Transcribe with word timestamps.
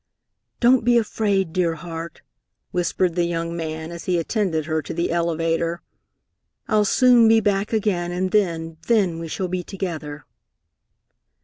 "Don't 0.59 0.83
be 0.83 0.97
afraid, 0.97 1.53
dear 1.53 1.75
heart," 1.75 2.23
whispered 2.71 3.13
the 3.13 3.25
young 3.25 3.55
man, 3.55 3.91
as 3.91 4.05
he 4.05 4.17
attended 4.17 4.65
her 4.65 4.81
to 4.81 4.95
the 4.95 5.11
elevator. 5.11 5.83
"I'll 6.67 6.85
soon 6.85 7.27
be 7.27 7.39
back 7.39 7.71
again, 7.71 8.11
and 8.11 8.31
then, 8.31 8.77
then, 8.87 9.19
we 9.19 9.27
shall 9.27 9.47
be 9.47 9.61
together!" 9.63 10.25